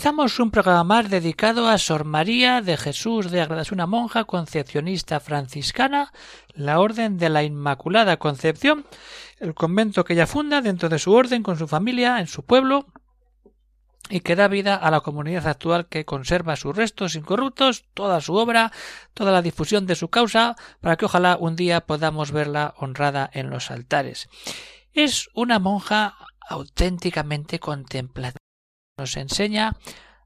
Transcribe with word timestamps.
Comenzamos 0.00 0.40
un 0.40 0.50
programa 0.50 0.82
más 0.82 1.10
dedicado 1.10 1.68
a 1.68 1.76
Sor 1.76 2.06
María 2.06 2.62
de 2.62 2.78
Jesús 2.78 3.30
de 3.30 3.42
Agreda, 3.42 3.64
una 3.70 3.86
monja 3.86 4.24
concepcionista 4.24 5.20
franciscana, 5.20 6.10
la 6.54 6.80
Orden 6.80 7.18
de 7.18 7.28
la 7.28 7.42
Inmaculada 7.42 8.16
Concepción, 8.16 8.86
el 9.40 9.52
convento 9.52 10.02
que 10.02 10.14
ella 10.14 10.26
funda 10.26 10.62
dentro 10.62 10.88
de 10.88 10.98
su 10.98 11.12
orden 11.12 11.42
con 11.42 11.58
su 11.58 11.68
familia 11.68 12.18
en 12.18 12.28
su 12.28 12.46
pueblo 12.46 12.86
y 14.08 14.20
que 14.20 14.36
da 14.36 14.48
vida 14.48 14.74
a 14.74 14.90
la 14.90 15.02
comunidad 15.02 15.46
actual 15.46 15.86
que 15.86 16.06
conserva 16.06 16.56
sus 16.56 16.74
restos 16.74 17.14
incorruptos, 17.14 17.84
toda 17.92 18.22
su 18.22 18.36
obra, 18.36 18.72
toda 19.12 19.32
la 19.32 19.42
difusión 19.42 19.84
de 19.84 19.96
su 19.96 20.08
causa, 20.08 20.56
para 20.80 20.96
que 20.96 21.04
ojalá 21.04 21.36
un 21.38 21.56
día 21.56 21.82
podamos 21.82 22.32
verla 22.32 22.72
honrada 22.78 23.28
en 23.34 23.50
los 23.50 23.70
altares. 23.70 24.30
Es 24.94 25.28
una 25.34 25.58
monja 25.58 26.16
auténticamente 26.48 27.60
contemplativa 27.60 28.40
nos 29.00 29.16
enseña 29.16 29.76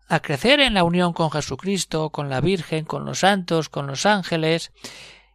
a 0.08 0.20
crecer 0.20 0.58
en 0.58 0.74
la 0.74 0.82
unión 0.82 1.12
con 1.12 1.30
Jesucristo, 1.30 2.10
con 2.10 2.28
la 2.28 2.40
Virgen, 2.40 2.84
con 2.84 3.04
los 3.04 3.20
santos, 3.20 3.68
con 3.68 3.86
los 3.86 4.04
ángeles, 4.04 4.72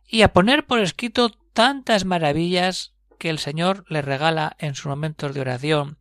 y 0.05 0.23
a 0.23 0.33
poner 0.33 0.65
por 0.65 0.79
escrito 0.79 1.31
tantas 1.53 2.03
maravillas 2.03 2.93
que 3.17 3.29
el 3.29 3.39
Señor 3.39 3.85
le 3.87 4.01
regala 4.01 4.55
en 4.59 4.75
sus 4.75 4.87
momentos 4.87 5.33
de 5.33 5.41
oración. 5.41 5.97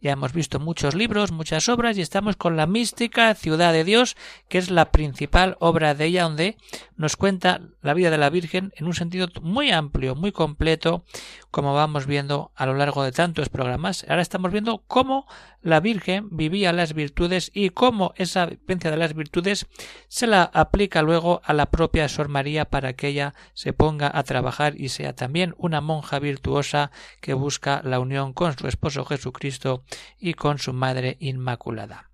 Ya 0.00 0.12
hemos 0.12 0.32
visto 0.32 0.58
muchos 0.58 0.94
libros, 0.94 1.30
muchas 1.30 1.68
obras 1.68 1.96
y 1.96 2.00
estamos 2.00 2.36
con 2.36 2.56
la 2.56 2.66
mística 2.66 3.34
Ciudad 3.34 3.72
de 3.72 3.84
Dios, 3.84 4.16
que 4.48 4.58
es 4.58 4.70
la 4.70 4.90
principal 4.90 5.56
obra 5.60 5.94
de 5.94 6.06
ella, 6.06 6.24
donde 6.24 6.56
nos 7.00 7.16
cuenta 7.16 7.62
la 7.80 7.94
vida 7.94 8.10
de 8.10 8.18
la 8.18 8.28
Virgen 8.28 8.74
en 8.76 8.86
un 8.86 8.92
sentido 8.92 9.28
muy 9.40 9.70
amplio, 9.70 10.14
muy 10.14 10.32
completo, 10.32 11.02
como 11.50 11.72
vamos 11.72 12.04
viendo 12.04 12.52
a 12.54 12.66
lo 12.66 12.74
largo 12.74 13.02
de 13.02 13.10
tantos 13.10 13.48
programas. 13.48 14.04
Ahora 14.06 14.20
estamos 14.20 14.52
viendo 14.52 14.84
cómo 14.86 15.26
la 15.62 15.80
Virgen 15.80 16.28
vivía 16.30 16.74
las 16.74 16.92
virtudes 16.92 17.50
y 17.54 17.70
cómo 17.70 18.12
esa 18.16 18.44
vivencia 18.44 18.90
de 18.90 18.98
las 18.98 19.14
virtudes 19.14 19.66
se 20.08 20.26
la 20.26 20.42
aplica 20.42 21.00
luego 21.00 21.40
a 21.42 21.54
la 21.54 21.70
propia 21.70 22.06
Sor 22.06 22.28
María 22.28 22.66
para 22.66 22.92
que 22.92 23.08
ella 23.08 23.32
se 23.54 23.72
ponga 23.72 24.10
a 24.12 24.22
trabajar 24.22 24.78
y 24.78 24.90
sea 24.90 25.14
también 25.14 25.54
una 25.56 25.80
monja 25.80 26.18
virtuosa 26.18 26.90
que 27.22 27.32
busca 27.32 27.80
la 27.82 27.98
unión 27.98 28.34
con 28.34 28.58
su 28.58 28.66
esposo 28.66 29.06
Jesucristo 29.06 29.84
y 30.18 30.34
con 30.34 30.58
su 30.58 30.74
Madre 30.74 31.16
Inmaculada. 31.18 32.09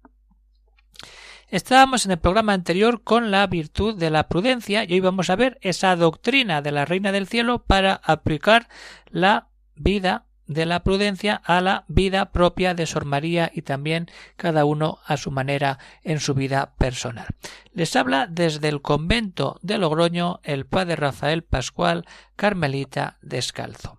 Estábamos 1.49 2.05
en 2.05 2.11
el 2.11 2.19
programa 2.19 2.55
anterior 2.55 3.05
con 3.05 3.31
la 3.31 3.47
virtud 3.47 3.97
de 3.97 4.11
la 4.11 4.29
prudencia 4.29 4.83
y 4.83 4.95
hoy 4.95 5.01
vamos 5.01 5.31
a 5.31 5.37
ver 5.37 5.59
esa 5.61 5.95
doctrina 5.95 6.61
de 6.61 6.73
la 6.73 6.85
Reina 6.85 7.13
del 7.13 7.29
Cielo 7.29 7.63
para 7.63 7.95
aplicar 7.95 8.69
la 9.11 9.49
vida 9.77 10.27
de 10.49 10.67
la 10.67 10.83
prudencia 10.83 11.41
a 11.45 11.61
la 11.61 11.85
vida 11.87 12.33
propia 12.33 12.75
de 12.75 12.87
Sor 12.87 13.05
María 13.05 13.53
y 13.55 13.63
también 13.63 14.09
cada 14.37 14.65
uno 14.65 14.99
a 15.07 15.17
su 15.17 15.31
manera 15.31 15.79
en 16.03 16.19
su 16.19 16.35
vida 16.35 16.75
personal. 16.79 17.29
Les 17.73 17.95
habla 17.95 18.27
desde 18.27 18.69
el 18.69 18.83
convento 18.83 19.61
de 19.63 19.79
Logroño 19.79 20.41
el 20.43 20.67
padre 20.67 20.97
Rafael 20.97 21.45
Pascual 21.45 22.07
Carmelita 22.35 23.19
Descalzo. 23.23 23.99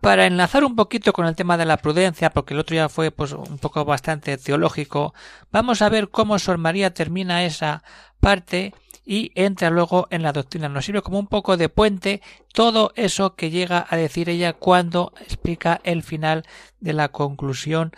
Para 0.00 0.26
enlazar 0.26 0.64
un 0.64 0.76
poquito 0.76 1.12
con 1.12 1.26
el 1.26 1.36
tema 1.36 1.56
de 1.56 1.64
la 1.64 1.76
prudencia, 1.76 2.30
porque 2.30 2.54
el 2.54 2.60
otro 2.60 2.74
ya 2.76 2.88
fue 2.88 3.10
pues 3.10 3.32
un 3.32 3.58
poco 3.58 3.84
bastante 3.84 4.36
teológico, 4.36 5.14
vamos 5.50 5.80
a 5.80 5.88
ver 5.88 6.10
cómo 6.10 6.38
Sor 6.38 6.58
María 6.58 6.92
termina 6.92 7.44
esa 7.44 7.84
parte 8.20 8.74
y 9.04 9.32
entra 9.34 9.70
luego 9.70 10.08
en 10.10 10.22
la 10.22 10.32
doctrina. 10.32 10.68
Nos 10.68 10.84
sirve 10.84 11.02
como 11.02 11.18
un 11.18 11.26
poco 11.26 11.56
de 11.56 11.68
puente 11.68 12.20
todo 12.52 12.92
eso 12.96 13.34
que 13.34 13.50
llega 13.50 13.86
a 13.88 13.96
decir 13.96 14.28
ella 14.28 14.52
cuando 14.52 15.12
explica 15.20 15.80
el 15.84 16.02
final 16.02 16.44
de 16.80 16.92
la 16.92 17.08
conclusión 17.08 17.92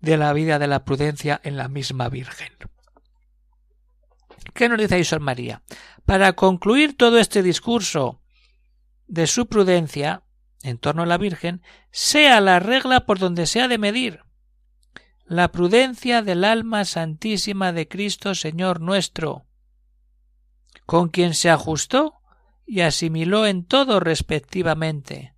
de 0.00 0.16
la 0.16 0.32
vida 0.32 0.58
de 0.58 0.66
la 0.66 0.84
prudencia 0.84 1.40
en 1.44 1.56
la 1.56 1.68
misma 1.68 2.08
Virgen. 2.08 2.52
¿Qué 4.54 4.68
nos 4.68 4.78
dice 4.78 4.96
ahí 4.96 5.04
Sor 5.04 5.20
María? 5.20 5.62
Para 6.06 6.32
concluir 6.32 6.96
todo 6.96 7.18
este 7.18 7.42
discurso 7.42 8.20
de 9.06 9.26
su 9.26 9.46
prudencia, 9.46 10.22
en 10.62 10.78
torno 10.78 11.02
a 11.02 11.06
la 11.06 11.18
Virgen 11.18 11.62
sea 11.90 12.40
la 12.40 12.58
regla 12.58 13.06
por 13.06 13.18
donde 13.18 13.46
se 13.46 13.60
ha 13.60 13.68
de 13.68 13.78
medir 13.78 14.22
la 15.28 15.52
prudencia 15.52 16.22
del 16.22 16.42
alma 16.42 16.86
santísima 16.86 17.72
de 17.72 17.86
Cristo 17.86 18.34
Señor 18.34 18.80
nuestro, 18.80 19.44
con 20.86 21.10
quien 21.10 21.34
se 21.34 21.50
ajustó 21.50 22.14
y 22.66 22.80
asimiló 22.80 23.46
en 23.46 23.64
todo 23.64 24.00
respectivamente, 24.00 25.34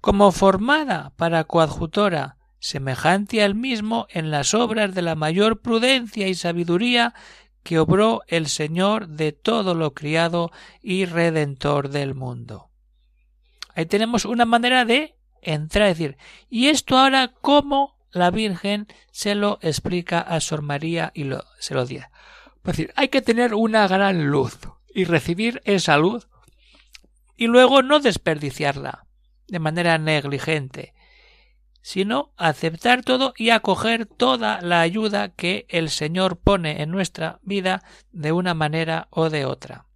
como 0.00 0.32
formada 0.32 1.12
para 1.16 1.44
coadjutora, 1.44 2.38
semejante 2.58 3.42
al 3.42 3.54
mismo 3.54 4.06
en 4.10 4.32
las 4.32 4.52
obras 4.52 4.94
de 4.94 5.02
la 5.02 5.14
mayor 5.14 5.60
prudencia 5.60 6.26
y 6.26 6.34
sabiduría 6.34 7.14
que 7.62 7.78
obró 7.78 8.22
el 8.26 8.48
Señor 8.48 9.06
de 9.06 9.30
todo 9.30 9.76
lo 9.76 9.94
criado 9.94 10.50
y 10.80 11.04
redentor 11.04 11.88
del 11.88 12.16
mundo. 12.16 12.71
Ahí 13.74 13.86
tenemos 13.86 14.24
una 14.24 14.44
manera 14.44 14.84
de 14.84 15.16
entrar, 15.40 15.88
es 15.88 15.98
decir, 15.98 16.16
y 16.48 16.68
esto 16.68 16.98
ahora 16.98 17.32
cómo 17.40 17.96
la 18.10 18.30
Virgen 18.30 18.86
se 19.10 19.34
lo 19.34 19.58
explica 19.62 20.20
a 20.20 20.40
Sor 20.40 20.62
María 20.62 21.10
y 21.14 21.24
lo, 21.24 21.44
se 21.58 21.74
lo 21.74 21.86
dice. 21.86 22.08
Es 22.58 22.62
decir, 22.64 22.92
hay 22.94 23.08
que 23.08 23.22
tener 23.22 23.54
una 23.54 23.88
gran 23.88 24.26
luz 24.26 24.58
y 24.94 25.04
recibir 25.04 25.60
esa 25.64 25.96
luz 25.96 26.28
y 27.36 27.46
luego 27.46 27.82
no 27.82 27.98
desperdiciarla 27.98 29.06
de 29.48 29.58
manera 29.58 29.98
negligente, 29.98 30.94
sino 31.80 32.32
aceptar 32.36 33.02
todo 33.02 33.34
y 33.36 33.50
acoger 33.50 34.06
toda 34.06 34.60
la 34.60 34.80
ayuda 34.80 35.30
que 35.30 35.66
el 35.68 35.90
Señor 35.90 36.38
pone 36.38 36.82
en 36.82 36.90
nuestra 36.90 37.40
vida 37.42 37.82
de 38.12 38.32
una 38.32 38.54
manera 38.54 39.08
o 39.10 39.28
de 39.28 39.44
otra. 39.44 39.86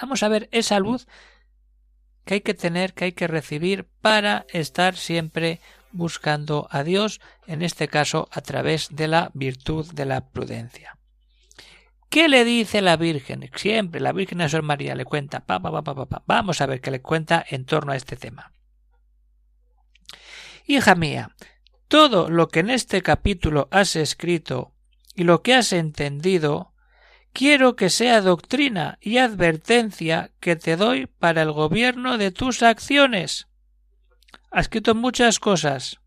Vamos 0.00 0.22
a 0.22 0.28
ver 0.28 0.48
esa 0.52 0.78
luz 0.78 1.08
que 2.28 2.34
hay 2.34 2.40
que 2.42 2.52
tener, 2.52 2.92
que 2.92 3.06
hay 3.06 3.12
que 3.12 3.26
recibir 3.26 3.86
para 4.02 4.44
estar 4.50 4.96
siempre 4.96 5.60
buscando 5.92 6.68
a 6.70 6.84
Dios, 6.84 7.22
en 7.46 7.62
este 7.62 7.88
caso 7.88 8.28
a 8.30 8.42
través 8.42 8.88
de 8.90 9.08
la 9.08 9.30
virtud 9.32 9.90
de 9.94 10.04
la 10.04 10.28
prudencia. 10.28 10.98
¿Qué 12.10 12.28
le 12.28 12.44
dice 12.44 12.82
la 12.82 12.98
Virgen? 12.98 13.48
Siempre 13.54 14.02
la 14.02 14.12
Virgen 14.12 14.42
a 14.42 14.48
Sor 14.50 14.62
María 14.62 14.94
le 14.94 15.06
cuenta. 15.06 15.46
Pa, 15.46 15.58
pa, 15.58 15.82
pa, 15.82 16.22
Vamos 16.26 16.60
a 16.60 16.66
ver 16.66 16.82
qué 16.82 16.90
le 16.90 17.00
cuenta 17.00 17.42
en 17.48 17.64
torno 17.64 17.92
a 17.92 17.96
este 17.96 18.16
tema. 18.16 18.52
Hija 20.66 20.94
mía, 20.96 21.34
todo 21.88 22.28
lo 22.28 22.48
que 22.48 22.60
en 22.60 22.68
este 22.68 23.00
capítulo 23.00 23.68
has 23.70 23.96
escrito 23.96 24.74
y 25.14 25.24
lo 25.24 25.40
que 25.40 25.54
has 25.54 25.72
entendido 25.72 26.74
quiero 27.32 27.76
que 27.76 27.90
sea 27.90 28.20
doctrina 28.20 28.98
y 29.00 29.18
advertencia 29.18 30.30
que 30.40 30.56
te 30.56 30.76
doy 30.76 31.06
para 31.06 31.42
el 31.42 31.52
gobierno 31.52 32.18
de 32.18 32.30
tus 32.30 32.62
acciones. 32.62 33.48
Has 34.50 34.62
escrito 34.62 34.94
muchas 34.94 35.38
cosas, 35.38 36.00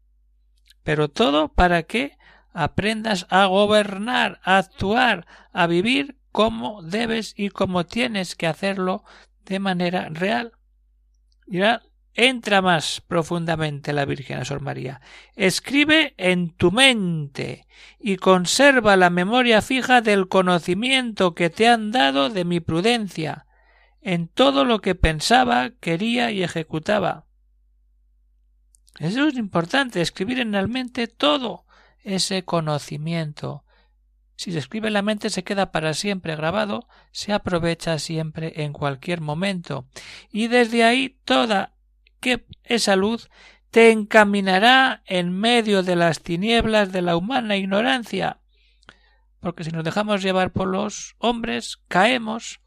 pero 0.83 1.09
todo 1.09 1.49
para 1.49 1.83
que 1.83 2.17
aprendas 2.53 3.27
a 3.29 3.45
gobernar, 3.45 4.39
a 4.43 4.57
actuar, 4.57 5.25
a 5.53 5.67
vivir 5.67 6.17
como 6.31 6.81
debes 6.81 7.33
y 7.37 7.49
como 7.49 7.85
tienes 7.85 8.35
que 8.35 8.47
hacerlo 8.47 9.03
de 9.45 9.59
manera 9.59 10.09
real 10.09 10.53
entra 12.13 12.61
más 12.61 13.01
profundamente 13.01 13.93
la 13.93 14.05
Virgen 14.05 14.39
a 14.39 14.45
Sor 14.45 14.61
María. 14.61 15.01
Escribe 15.35 16.13
en 16.17 16.49
tu 16.51 16.71
mente 16.71 17.67
y 17.99 18.17
conserva 18.17 18.97
la 18.97 19.09
memoria 19.09 19.61
fija 19.61 20.01
del 20.01 20.27
conocimiento 20.27 21.35
que 21.35 21.49
te 21.49 21.67
han 21.67 21.91
dado 21.91 22.29
de 22.29 22.45
mi 22.45 22.59
prudencia 22.59 23.45
en 24.01 24.27
todo 24.27 24.65
lo 24.65 24.81
que 24.81 24.95
pensaba, 24.95 25.71
quería 25.79 26.31
y 26.31 26.43
ejecutaba. 26.43 27.25
Eso 28.99 29.27
es 29.27 29.35
importante, 29.35 30.01
escribir 30.01 30.39
en 30.39 30.51
la 30.51 30.65
mente 30.67 31.07
todo 31.07 31.65
ese 32.03 32.43
conocimiento. 32.43 33.63
Si 34.35 34.51
se 34.51 34.57
escribe 34.57 34.87
en 34.87 34.95
la 34.95 35.03
mente 35.03 35.29
se 35.29 35.43
queda 35.43 35.71
para 35.71 35.93
siempre 35.93 36.35
grabado, 36.35 36.87
se 37.11 37.31
aprovecha 37.31 37.99
siempre 37.99 38.63
en 38.63 38.73
cualquier 38.73 39.21
momento. 39.21 39.85
Y 40.31 40.47
desde 40.47 40.83
ahí 40.83 41.17
toda 41.25 41.75
que 42.21 42.45
esa 42.63 42.95
luz 42.95 43.29
te 43.71 43.91
encaminará 43.91 45.01
en 45.05 45.37
medio 45.37 45.81
de 45.83 45.95
las 45.95 46.21
tinieblas 46.21 46.91
de 46.91 47.01
la 47.01 47.15
humana 47.15 47.57
ignorancia. 47.57 48.39
Porque 49.39 49.63
si 49.63 49.71
nos 49.71 49.83
dejamos 49.83 50.21
llevar 50.21 50.51
por 50.51 50.67
los 50.67 51.15
hombres, 51.17 51.79
caemos. 51.87 52.61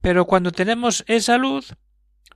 Pero 0.00 0.24
cuando 0.24 0.52
tenemos 0.52 1.04
esa 1.06 1.38
luz, 1.38 1.74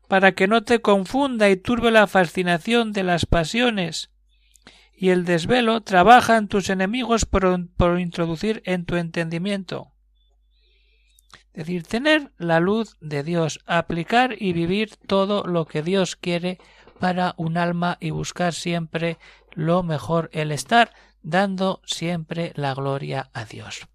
para 0.09 0.33
que 0.33 0.47
no 0.47 0.63
te 0.63 0.81
confunda 0.81 1.49
y 1.49 1.57
turbe 1.57 1.91
la 1.91 2.07
fascinación 2.07 2.93
de 2.93 3.05
las 3.05 3.25
pasiones, 3.25 4.11
y 4.95 5.09
el 5.11 5.25
desvelo 5.25 5.81
trabajan 5.81 6.49
tus 6.49 6.71
enemigos 6.71 7.25
por, 7.25 7.69
por 7.77 7.99
introducir 7.99 8.63
en 8.67 8.85
tu 8.85 8.97
entendimiento. 8.97 9.92
Es 11.55 11.67
decir, 11.67 11.83
tener 11.83 12.33
la 12.39 12.61
luz 12.61 12.97
de 13.01 13.23
Dios, 13.23 13.61
aplicar 13.67 14.37
y 14.41 14.53
vivir 14.53 14.97
todo 15.07 15.45
lo 15.45 15.67
que 15.67 15.83
Dios 15.83 16.17
quiere 16.17 16.59
para 16.99 17.35
un 17.37 17.59
alma 17.59 17.99
y 18.01 18.11
buscar 18.11 18.55
siempre 18.55 19.19
lo 19.51 19.83
mejor, 19.83 20.31
el 20.33 20.51
estar 20.51 20.93
dando 21.23 21.83
siempre 21.85 22.53
la 22.55 22.75
gloria 22.75 23.31
a 23.35 23.45
Dios. 23.45 23.87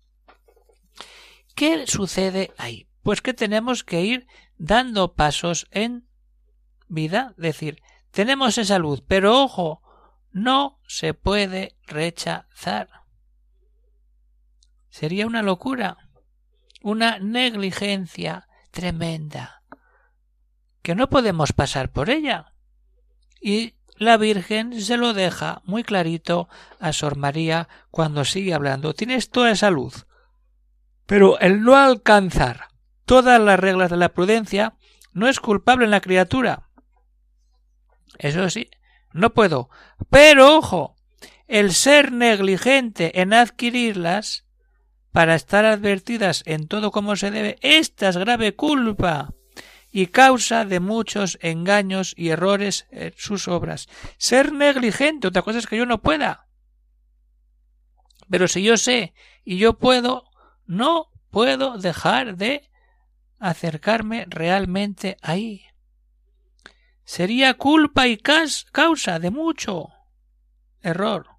¿Qué 1.55 1.87
sucede 1.87 2.53
ahí? 2.57 2.87
Pues 3.01 3.21
que 3.21 3.33
tenemos 3.33 3.83
que 3.83 4.01
ir 4.01 4.27
dando 4.57 5.13
pasos 5.13 5.67
en 5.71 6.07
vida, 6.87 7.33
es 7.37 7.43
decir, 7.43 7.81
tenemos 8.11 8.57
esa 8.57 8.77
luz, 8.77 9.03
pero 9.07 9.41
ojo, 9.41 9.81
no 10.31 10.79
se 10.87 11.13
puede 11.13 11.75
rechazar. 11.87 12.89
Sería 14.89 15.27
una 15.27 15.41
locura, 15.41 16.06
una 16.87 17.19
negligencia 17.19 18.47
tremenda, 18.71 19.61
que 20.81 20.95
no 20.95 21.09
podemos 21.09 21.51
pasar 21.51 21.91
por 21.91 22.09
ella. 22.09 22.53
Y 23.41 23.75
la 23.97 24.15
Virgen 24.15 24.79
se 24.79 24.95
lo 24.95 25.13
deja 25.13 25.61
muy 25.65 25.83
clarito 25.83 26.47
a 26.79 26.93
Sor 26.93 27.17
María 27.17 27.67
cuando 27.91 28.23
sigue 28.23 28.53
hablando. 28.53 28.93
Tienes 28.93 29.31
toda 29.31 29.51
esa 29.51 29.69
luz. 29.69 30.07
Pero 31.05 31.37
el 31.39 31.61
no 31.61 31.75
alcanzar 31.75 32.69
todas 33.03 33.41
las 33.41 33.59
reglas 33.59 33.89
de 33.89 33.97
la 33.97 34.13
prudencia 34.13 34.77
no 35.11 35.27
es 35.27 35.41
culpable 35.41 35.83
en 35.83 35.91
la 35.91 35.99
criatura. 35.99 36.69
Eso 38.17 38.49
sí, 38.49 38.69
no 39.11 39.33
puedo. 39.33 39.69
Pero 40.09 40.55
ojo, 40.55 40.95
el 41.47 41.73
ser 41.73 42.13
negligente 42.13 43.19
en 43.19 43.33
adquirirlas 43.33 44.46
para 45.11 45.35
estar 45.35 45.65
advertidas 45.65 46.43
en 46.45 46.67
todo 46.67 46.91
como 46.91 47.15
se 47.15 47.31
debe, 47.31 47.57
esta 47.61 48.09
es 48.09 48.17
grave 48.17 48.55
culpa 48.55 49.33
y 49.91 50.07
causa 50.07 50.65
de 50.65 50.79
muchos 50.79 51.39
engaños 51.41 52.13
y 52.17 52.29
errores 52.29 52.87
en 52.91 53.13
sus 53.17 53.47
obras. 53.47 53.87
Ser 54.17 54.51
negligente, 54.51 55.27
otra 55.27 55.41
cosa 55.41 55.59
es 55.59 55.67
que 55.67 55.77
yo 55.77 55.85
no 55.85 56.01
pueda. 56.01 56.47
Pero 58.29 58.47
si 58.47 58.61
yo 58.63 58.77
sé 58.77 59.13
y 59.43 59.57
yo 59.57 59.77
puedo, 59.77 60.25
no 60.65 61.09
puedo 61.31 61.77
dejar 61.77 62.35
de 62.35 62.69
acercarme 63.39 64.25
realmente 64.27 65.17
ahí. 65.21 65.65
Sería 67.03 67.53
culpa 67.53 68.07
y 68.07 68.17
causa 68.17 69.19
de 69.19 69.31
mucho 69.31 69.89
error. 70.81 71.36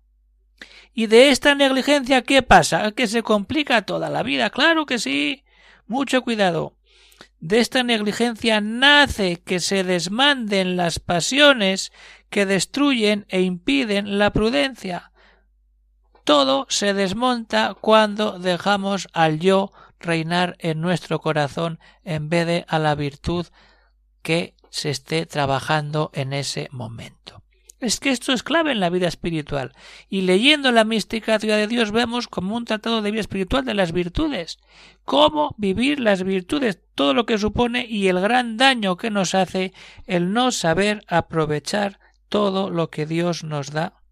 ¿Y 0.98 1.06
de 1.06 1.28
esta 1.30 1.54
negligencia 1.54 2.22
qué 2.22 2.42
pasa? 2.42 2.90
¿Que 2.90 3.06
se 3.06 3.22
complica 3.22 3.82
toda 3.82 4.10
la 4.10 4.24
vida? 4.24 4.50
Claro 4.50 4.84
que 4.84 4.98
sí. 4.98 5.44
Mucho 5.86 6.22
cuidado. 6.22 6.74
De 7.38 7.60
esta 7.60 7.84
negligencia 7.84 8.60
nace 8.60 9.40
que 9.40 9.60
se 9.60 9.84
desmanden 9.84 10.76
las 10.76 10.98
pasiones 10.98 11.92
que 12.30 12.46
destruyen 12.46 13.26
e 13.28 13.42
impiden 13.42 14.18
la 14.18 14.32
prudencia. 14.32 15.12
Todo 16.24 16.66
se 16.68 16.94
desmonta 16.94 17.76
cuando 17.80 18.40
dejamos 18.40 19.06
al 19.12 19.38
yo 19.38 19.70
reinar 20.00 20.56
en 20.58 20.80
nuestro 20.80 21.20
corazón 21.20 21.78
en 22.02 22.28
vez 22.28 22.44
de 22.44 22.64
a 22.66 22.80
la 22.80 22.96
virtud 22.96 23.46
que 24.22 24.56
se 24.68 24.90
esté 24.90 25.26
trabajando 25.26 26.10
en 26.12 26.32
ese 26.32 26.66
momento. 26.72 27.44
Es 27.80 28.00
que 28.00 28.10
esto 28.10 28.32
es 28.32 28.42
clave 28.42 28.72
en 28.72 28.80
la 28.80 28.90
vida 28.90 29.06
espiritual. 29.06 29.72
Y 30.08 30.22
leyendo 30.22 30.72
la 30.72 30.84
mística 30.84 31.38
de 31.38 31.66
Dios 31.68 31.92
vemos 31.92 32.26
como 32.26 32.56
un 32.56 32.64
tratado 32.64 33.02
de 33.02 33.10
vida 33.12 33.20
espiritual 33.20 33.64
de 33.64 33.74
las 33.74 33.92
virtudes. 33.92 34.58
Cómo 35.04 35.54
vivir 35.58 36.00
las 36.00 36.24
virtudes, 36.24 36.80
todo 36.96 37.14
lo 37.14 37.24
que 37.24 37.38
supone 37.38 37.86
y 37.86 38.08
el 38.08 38.20
gran 38.20 38.56
daño 38.56 38.96
que 38.96 39.10
nos 39.10 39.34
hace 39.34 39.72
el 40.06 40.32
no 40.32 40.50
saber 40.50 41.04
aprovechar 41.06 42.00
todo 42.28 42.70
lo 42.70 42.90
que 42.90 43.06
Dios 43.06 43.44
nos 43.44 43.70
da. 43.70 44.02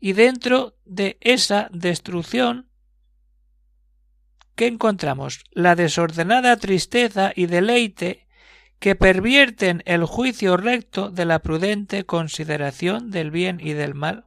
Y 0.00 0.14
dentro 0.14 0.76
de 0.84 1.18
esa 1.20 1.68
destrucción 1.72 2.68
¿qué 4.54 4.66
encontramos? 4.66 5.44
La 5.50 5.74
desordenada 5.74 6.56
tristeza 6.56 7.32
y 7.34 7.46
deleite 7.46 8.23
que 8.84 8.94
pervierten 8.94 9.82
el 9.86 10.04
juicio 10.04 10.58
recto 10.58 11.08
de 11.08 11.24
la 11.24 11.38
prudente 11.38 12.04
consideración 12.04 13.10
del 13.10 13.30
bien 13.30 13.58
y 13.58 13.72
del 13.72 13.94
mal. 13.94 14.26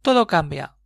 Todo 0.00 0.26
cambia. 0.26 0.78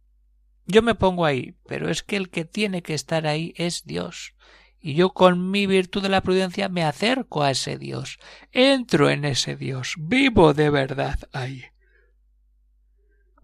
Yo 0.67 0.83
me 0.83 0.97
pongo 0.97 1.25
ahí, 1.25 1.55
pero 1.69 1.89
es 1.89 2.03
que 2.03 2.17
el 2.17 2.31
que 2.31 2.45
tiene 2.45 2.83
que 2.83 2.95
estar 2.95 3.29
ahí 3.29 3.55
es 3.57 3.85
Dios. 3.85 4.35
Y 4.81 4.95
yo 4.95 5.11
con 5.11 5.53
mi 5.53 5.69
virtud 5.69 6.03
de 6.03 6.09
la 6.09 6.21
prudencia 6.21 6.69
me 6.69 6.83
acerco 6.83 7.45
a 7.45 7.53
ese 7.53 7.79
Dios, 7.79 8.19
entro 8.51 9.09
en 9.09 9.25
ese 9.25 9.55
Dios, 9.55 9.95
vivo 9.97 10.53
de 10.53 10.69
verdad 10.69 11.21
ahí. 11.33 11.67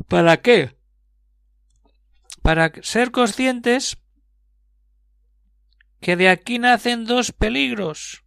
¿Para 0.08 0.38
qué? 0.38 0.76
Para 2.42 2.72
ser 2.82 3.12
conscientes 3.12 3.96
que 6.00 6.16
de 6.16 6.28
aquí 6.28 6.58
nacen 6.58 7.04
dos 7.04 7.30
peligros 7.30 8.24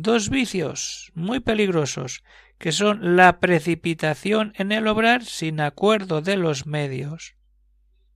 dos 0.00 0.28
vicios 0.28 1.10
muy 1.16 1.40
peligrosos, 1.40 2.22
que 2.56 2.70
son 2.70 3.16
la 3.16 3.40
precipitación 3.40 4.52
en 4.56 4.70
el 4.70 4.86
obrar 4.86 5.24
sin 5.24 5.60
acuerdo 5.60 6.22
de 6.22 6.36
los 6.36 6.66
medios 6.66 7.34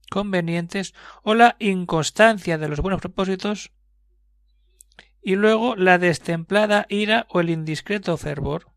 convenientes 0.09 0.95
o 1.25 1.35
la 1.35 1.57
inconstancia 1.59 2.57
de 2.57 2.69
los 2.69 2.81
buenos 2.81 3.01
propósitos 3.01 3.73
y 5.23 5.35
luego 5.35 5.75
la 5.75 5.99
destemplada 5.99 6.87
ira 6.89 7.27
o 7.31 7.41
el 7.41 7.51
indiscreto 7.51 8.17
fervor. 8.17 8.71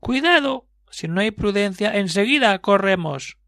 Cuidado, 0.00 0.66
si 0.90 1.06
no 1.06 1.20
hay 1.20 1.30
prudencia, 1.30 1.96
enseguida 1.96 2.58
corremos 2.58 3.38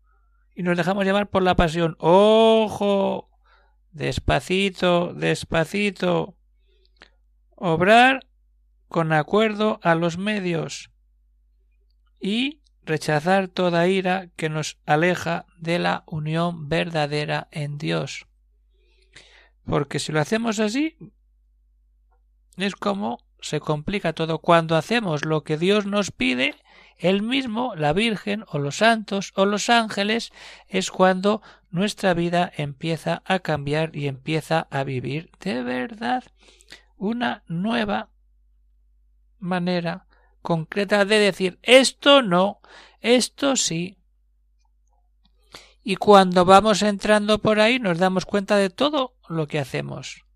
y 0.55 0.63
nos 0.63 0.77
dejamos 0.77 1.05
llevar 1.05 1.29
por 1.29 1.43
la 1.43 1.57
pasión. 1.57 1.97
¡Ojo! 1.99 3.31
Despacito, 3.91 5.13
despacito 5.13 6.37
obrar 7.61 8.27
con 8.89 9.13
acuerdo 9.13 9.79
a 9.83 9.95
los 9.95 10.19
medios 10.19 10.91
y 12.19 12.61
rechazar 12.85 13.49
toda 13.49 13.87
ira 13.87 14.31
que 14.35 14.49
nos 14.49 14.79
aleja 14.87 15.47
de 15.59 15.79
la 15.79 16.03
unión 16.07 16.69
verdadera 16.69 17.49
en 17.53 17.79
Dios. 17.79 18.27
Porque 19.65 20.01
si 20.01 20.11
lo 20.11 20.21
hacemos 20.21 20.59
así, 20.59 20.97
es 22.57 22.75
como 22.75 23.19
se 23.41 23.61
complica 23.61 24.15
todo. 24.15 24.39
Cuando 24.39 24.77
hacemos 24.77 25.25
lo 25.25 25.45
que 25.45 25.57
Dios 25.57 25.87
nos 25.87 26.11
pide, 26.11 26.57
Él 26.97 27.23
mismo, 27.23 27.75
la 27.77 27.93
Virgen 27.93 28.45
o 28.49 28.59
los 28.59 28.79
santos 28.79 29.33
o 29.37 29.45
los 29.45 29.69
ángeles, 29.71 30.33
es 30.67 30.91
cuando 30.91 31.43
nuestra 31.71 32.15
vida 32.15 32.51
empieza 32.57 33.23
a 33.27 33.39
cambiar 33.39 33.95
y 33.95 34.09
empieza 34.09 34.67
a 34.71 34.83
vivir 34.83 35.31
de 35.41 35.63
verdad 35.63 36.25
una 37.01 37.43
nueva 37.49 38.11
manera 39.39 40.07
concreta 40.43 41.07
de 41.07 41.19
decir 41.19 41.59
esto 41.63 42.21
no, 42.21 42.61
esto 43.01 43.57
sí. 43.57 43.97
Y 45.83 45.97
cuando 45.97 46.45
vamos 46.45 46.83
entrando 46.83 47.39
por 47.39 47.59
ahí 47.59 47.79
nos 47.79 47.99
damos 47.99 48.27
cuenta 48.27 48.57
de 48.57 48.69
todo 48.69 49.17
lo 49.31 49.49
que 49.49 49.59
hacemos. 49.59 50.27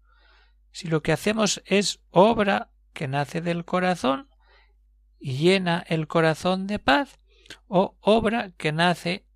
Si 0.73 0.89
lo 0.89 1.03
que 1.03 1.13
hacemos 1.13 1.63
es 1.67 2.01
obra 2.11 2.71
que 2.95 3.09
nace 3.09 3.43
del 3.43 3.67
corazón 3.67 4.31
y 5.19 5.37
llena 5.37 5.85
el 5.87 6.09
corazón 6.09 6.67
de 6.67 6.79
paz, 6.79 7.19
o 7.69 7.99
obra 8.01 8.53
que 8.57 8.73
nace 8.73 9.27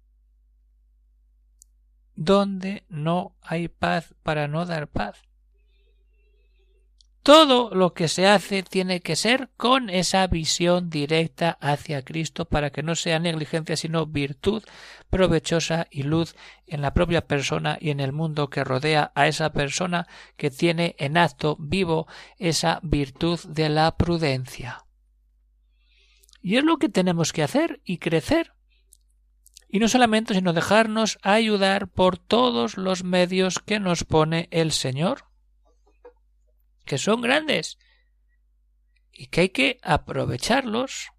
donde 2.14 2.86
no 2.88 3.36
hay 3.42 3.68
paz 3.68 4.14
para 4.22 4.48
no 4.48 4.64
dar 4.64 4.88
paz. 4.88 5.27
Todo 7.22 7.74
lo 7.74 7.92
que 7.92 8.08
se 8.08 8.26
hace 8.26 8.62
tiene 8.62 9.00
que 9.00 9.16
ser 9.16 9.50
con 9.56 9.90
esa 9.90 10.26
visión 10.26 10.88
directa 10.88 11.58
hacia 11.60 12.02
Cristo 12.02 12.46
para 12.46 12.70
que 12.70 12.82
no 12.82 12.94
sea 12.94 13.18
negligencia 13.18 13.76
sino 13.76 14.06
virtud 14.06 14.62
provechosa 15.10 15.86
y 15.90 16.04
luz 16.04 16.34
en 16.66 16.80
la 16.80 16.94
propia 16.94 17.26
persona 17.26 17.76
y 17.80 17.90
en 17.90 18.00
el 18.00 18.12
mundo 18.12 18.50
que 18.50 18.64
rodea 18.64 19.12
a 19.14 19.26
esa 19.26 19.52
persona 19.52 20.06
que 20.36 20.50
tiene 20.50 20.96
en 20.98 21.16
acto 21.16 21.56
vivo 21.58 22.06
esa 22.38 22.80
virtud 22.82 23.40
de 23.48 23.68
la 23.68 23.96
prudencia. 23.96 24.84
Y 26.40 26.56
es 26.56 26.64
lo 26.64 26.78
que 26.78 26.88
tenemos 26.88 27.32
que 27.32 27.42
hacer 27.42 27.80
y 27.84 27.98
crecer. 27.98 28.52
Y 29.68 29.80
no 29.80 29.88
solamente, 29.88 30.32
sino 30.32 30.54
dejarnos 30.54 31.18
ayudar 31.22 31.88
por 31.88 32.16
todos 32.16 32.78
los 32.78 33.04
medios 33.04 33.58
que 33.58 33.80
nos 33.80 34.04
pone 34.04 34.48
el 34.50 34.72
Señor 34.72 35.27
que 36.88 36.98
son 36.98 37.20
grandes 37.20 37.78
y 39.12 39.26
que 39.26 39.42
hay 39.42 39.48
que 39.50 39.78
aprovecharlos 39.82 41.10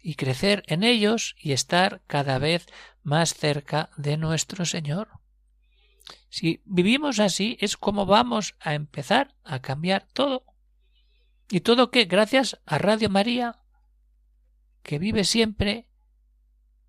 y 0.00 0.14
crecer 0.14 0.64
en 0.66 0.82
ellos 0.82 1.36
y 1.38 1.52
estar 1.52 2.02
cada 2.06 2.38
vez 2.38 2.66
más 3.02 3.34
cerca 3.34 3.90
de 3.98 4.16
nuestro 4.16 4.64
Señor. 4.64 5.20
Si 6.30 6.62
vivimos 6.64 7.20
así 7.20 7.58
es 7.60 7.76
como 7.76 8.06
vamos 8.06 8.56
a 8.60 8.74
empezar 8.74 9.34
a 9.44 9.60
cambiar 9.60 10.08
todo. 10.12 10.46
Y 11.50 11.60
todo 11.60 11.90
que 11.90 12.06
gracias 12.06 12.60
a 12.64 12.78
Radio 12.78 13.10
María, 13.10 13.58
que 14.82 14.98
vive 14.98 15.24
siempre 15.24 15.86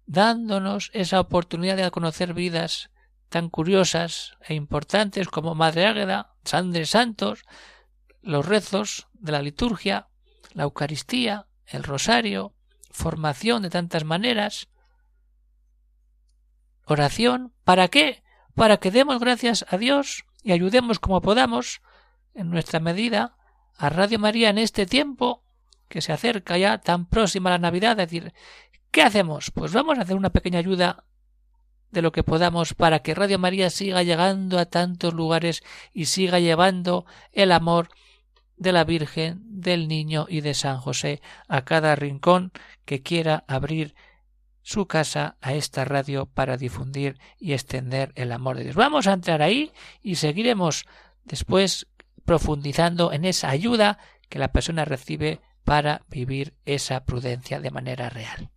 dándonos 0.05 0.89
esa 0.93 1.19
oportunidad 1.19 1.75
de 1.75 1.91
conocer 1.91 2.33
vidas 2.33 2.91
tan 3.27 3.49
curiosas 3.49 4.37
e 4.41 4.53
importantes 4.53 5.27
como 5.27 5.55
Madre 5.55 5.87
Águeda, 5.87 6.30
Sandre 6.43 6.85
Santos, 6.85 7.43
los 8.21 8.45
rezos 8.45 9.07
de 9.13 9.31
la 9.31 9.41
liturgia, 9.41 10.07
la 10.53 10.63
Eucaristía, 10.63 11.47
el 11.65 11.83
rosario, 11.83 12.53
formación 12.91 13.63
de 13.63 13.69
tantas 13.69 14.03
maneras, 14.03 14.67
oración, 16.85 17.53
¿para 17.63 17.87
qué? 17.87 18.23
Para 18.55 18.77
que 18.77 18.91
demos 18.91 19.19
gracias 19.19 19.65
a 19.69 19.77
Dios 19.77 20.25
y 20.43 20.51
ayudemos 20.51 20.99
como 20.99 21.21
podamos, 21.21 21.81
en 22.33 22.49
nuestra 22.49 22.79
medida, 22.79 23.37
a 23.77 23.89
Radio 23.89 24.19
María 24.19 24.49
en 24.49 24.57
este 24.57 24.85
tiempo 24.85 25.43
que 25.87 26.01
se 26.01 26.13
acerca 26.13 26.57
ya 26.57 26.79
tan 26.79 27.05
próxima 27.05 27.49
a 27.49 27.53
la 27.53 27.59
Navidad, 27.59 27.99
es 27.99 28.09
decir, 28.09 28.33
¿qué 28.91 29.01
hacemos? 29.01 29.51
Pues 29.51 29.73
vamos 29.73 29.97
a 29.97 30.01
hacer 30.01 30.15
una 30.15 30.29
pequeña 30.29 30.59
ayuda 30.59 31.05
de 31.91 32.01
lo 32.01 32.11
que 32.11 32.23
podamos 32.23 32.73
para 32.73 32.99
que 32.99 33.13
Radio 33.13 33.37
María 33.39 33.69
siga 33.69 34.03
llegando 34.03 34.59
a 34.59 34.65
tantos 34.65 35.13
lugares 35.13 35.63
y 35.93 36.05
siga 36.05 36.39
llevando 36.39 37.05
el 37.31 37.51
amor 37.51 37.89
de 38.57 38.71
la 38.71 38.83
Virgen, 38.83 39.41
del 39.43 39.87
Niño 39.87 40.27
y 40.29 40.41
de 40.41 40.53
San 40.53 40.77
José 40.77 41.21
a 41.47 41.63
cada 41.63 41.95
rincón 41.95 42.51
que 42.85 43.01
quiera 43.01 43.43
abrir 43.47 43.95
su 44.61 44.85
casa 44.85 45.37
a 45.41 45.53
esta 45.53 45.85
radio 45.85 46.27
para 46.27 46.57
difundir 46.57 47.17
y 47.39 47.53
extender 47.53 48.11
el 48.15 48.31
amor 48.31 48.57
de 48.57 48.63
Dios. 48.65 48.75
Vamos 48.75 49.07
a 49.07 49.13
entrar 49.13 49.41
ahí 49.41 49.71
y 50.01 50.15
seguiremos 50.15 50.85
después 51.23 51.87
profundizando 52.25 53.11
en 53.11 53.25
esa 53.25 53.49
ayuda 53.49 53.97
que 54.29 54.39
la 54.39 54.51
persona 54.51 54.85
recibe 54.85 55.41
para 55.63 56.03
vivir 56.07 56.53
esa 56.65 57.03
prudencia 57.03 57.59
de 57.59 57.71
manera 57.71 58.09
real. 58.09 58.51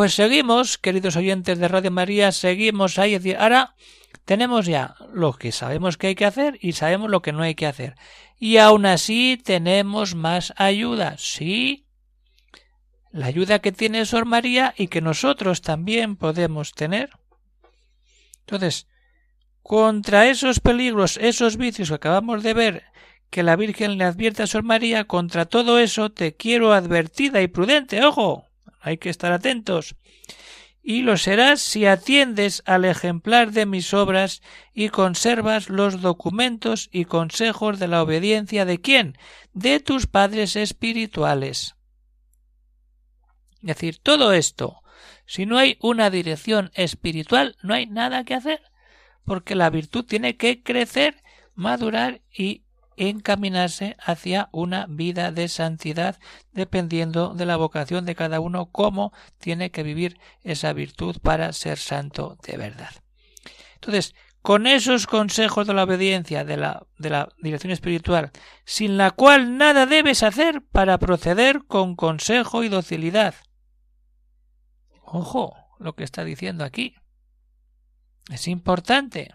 Pues 0.00 0.14
seguimos, 0.14 0.78
queridos 0.78 1.16
oyentes 1.16 1.58
de 1.58 1.68
Radio 1.68 1.90
María, 1.90 2.32
seguimos 2.32 2.98
ahí. 2.98 3.20
ahora 3.38 3.74
tenemos 4.24 4.64
ya 4.64 4.94
lo 5.12 5.34
que 5.34 5.52
sabemos 5.52 5.98
que 5.98 6.06
hay 6.06 6.14
que 6.14 6.24
hacer 6.24 6.58
y 6.62 6.72
sabemos 6.72 7.10
lo 7.10 7.20
que 7.20 7.32
no 7.32 7.42
hay 7.42 7.54
que 7.54 7.66
hacer. 7.66 7.96
Y 8.38 8.56
aún 8.56 8.86
así 8.86 9.38
tenemos 9.44 10.14
más 10.14 10.54
ayuda. 10.56 11.16
Sí, 11.18 11.84
la 13.10 13.26
ayuda 13.26 13.58
que 13.58 13.72
tiene 13.72 14.06
Sor 14.06 14.24
María 14.24 14.72
y 14.74 14.88
que 14.88 15.02
nosotros 15.02 15.60
también 15.60 16.16
podemos 16.16 16.72
tener. 16.72 17.10
Entonces, 18.46 18.86
contra 19.62 20.30
esos 20.30 20.60
peligros, 20.60 21.18
esos 21.18 21.58
vicios 21.58 21.90
que 21.90 21.96
acabamos 21.96 22.42
de 22.42 22.54
ver, 22.54 22.84
que 23.28 23.42
la 23.42 23.54
Virgen 23.54 23.98
le 23.98 24.04
advierte 24.04 24.44
a 24.44 24.46
Sor 24.46 24.62
María, 24.62 25.04
contra 25.04 25.44
todo 25.44 25.78
eso 25.78 26.10
te 26.10 26.36
quiero 26.36 26.72
advertida 26.72 27.42
y 27.42 27.48
prudente, 27.48 28.02
ojo, 28.02 28.49
hay 28.80 28.98
que 28.98 29.10
estar 29.10 29.32
atentos. 29.32 29.96
Y 30.82 31.02
lo 31.02 31.16
serás 31.16 31.60
si 31.60 31.84
atiendes 31.86 32.62
al 32.64 32.84
ejemplar 32.84 33.52
de 33.52 33.66
mis 33.66 33.92
obras 33.92 34.42
y 34.72 34.88
conservas 34.88 35.68
los 35.68 36.00
documentos 36.00 36.88
y 36.90 37.04
consejos 37.04 37.78
de 37.78 37.88
la 37.88 38.02
obediencia 38.02 38.64
de 38.64 38.80
quién? 38.80 39.18
De 39.52 39.80
tus 39.80 40.06
padres 40.06 40.56
espirituales. 40.56 41.76
Es 43.60 43.66
decir, 43.66 43.98
todo 43.98 44.32
esto, 44.32 44.82
si 45.26 45.44
no 45.44 45.58
hay 45.58 45.76
una 45.80 46.08
dirección 46.08 46.70
espiritual, 46.74 47.56
no 47.62 47.74
hay 47.74 47.86
nada 47.86 48.24
que 48.24 48.34
hacer 48.34 48.60
porque 49.30 49.54
la 49.54 49.70
virtud 49.70 50.04
tiene 50.06 50.36
que 50.36 50.62
crecer, 50.62 51.22
madurar 51.54 52.20
y 52.36 52.64
encaminarse 53.08 53.96
hacia 53.98 54.48
una 54.52 54.86
vida 54.86 55.32
de 55.32 55.48
santidad 55.48 56.18
dependiendo 56.52 57.34
de 57.34 57.46
la 57.46 57.56
vocación 57.56 58.04
de 58.04 58.14
cada 58.14 58.40
uno, 58.40 58.66
cómo 58.66 59.12
tiene 59.38 59.70
que 59.70 59.82
vivir 59.82 60.18
esa 60.42 60.72
virtud 60.72 61.16
para 61.22 61.52
ser 61.52 61.78
santo 61.78 62.36
de 62.46 62.56
verdad. 62.58 62.90
Entonces, 63.74 64.14
con 64.42 64.66
esos 64.66 65.06
consejos 65.06 65.66
de 65.66 65.74
la 65.74 65.84
obediencia, 65.84 66.44
de 66.44 66.58
la, 66.58 66.86
de 66.98 67.10
la 67.10 67.28
dirección 67.38 67.72
espiritual, 67.72 68.30
sin 68.64 68.98
la 68.98 69.10
cual 69.10 69.56
nada 69.56 69.86
debes 69.86 70.22
hacer 70.22 70.62
para 70.70 70.98
proceder 70.98 71.64
con 71.66 71.96
consejo 71.96 72.64
y 72.64 72.68
docilidad. 72.68 73.34
Ojo, 75.02 75.54
lo 75.78 75.94
que 75.94 76.04
está 76.04 76.24
diciendo 76.24 76.64
aquí. 76.64 76.94
Es 78.30 78.46
importante. 78.46 79.34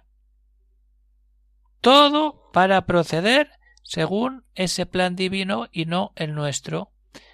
Todo 1.85 2.49
para 2.51 2.87
proceder 2.87 3.51
según 3.83 4.43
ese 4.55 4.87
plan 4.87 5.15
divino 5.15 5.67
y 5.71 5.85
no 5.85 6.13
el 6.15 6.33
nuestro. 6.33 6.91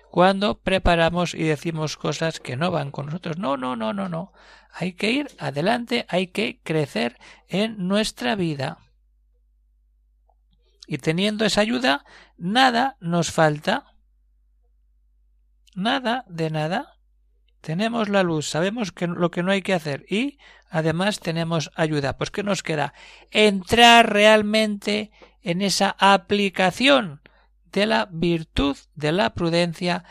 Cuando 0.10 0.60
preparamos 0.60 1.34
y 1.34 1.44
decimos 1.44 1.96
cosas 1.96 2.42
que 2.42 2.58
no 2.58 2.70
van 2.70 2.92
con 2.92 3.06
nosotros. 3.06 3.38
No, 3.38 3.56
no, 3.56 3.78
no, 3.78 3.94
no, 3.94 4.10
no. 4.10 4.34
Hay 4.74 4.92
que 4.92 5.12
ir 5.12 5.30
adelante, 5.40 6.06
hay 6.10 6.28
que 6.28 6.60
crecer 6.64 7.18
en 7.48 7.88
nuestra 7.88 8.36
vida. 8.36 8.80
Y 10.86 10.98
teniendo 10.98 11.46
esa 11.46 11.62
ayuda, 11.62 12.04
nada 12.36 12.98
nos 13.00 13.32
falta. 13.32 13.96
Nada 15.76 16.26
de 16.28 16.50
nada. 16.50 16.98
Tenemos 17.62 18.10
la 18.10 18.22
luz, 18.22 18.50
sabemos 18.50 18.92
lo 19.00 19.32
que 19.32 19.44
no 19.44 19.52
hay 19.52 19.62
que 19.62 19.76
hacer 19.76 20.06
y 20.10 20.40
además 20.72 21.20
tenemos 21.20 21.70
ayuda. 21.76 22.18
Pues 22.18 22.32
¿qué 22.32 22.42
nos 22.42 22.64
queda? 22.64 22.94
Entrar 23.30 24.12
realmente 24.12 25.12
en 25.44 25.62
esa 25.62 25.96
aplicación 26.00 27.22
de 27.72 27.86
la 27.86 28.08
virtud 28.12 28.78
de 28.96 29.12
la 29.12 29.34
prudencia 29.34 30.04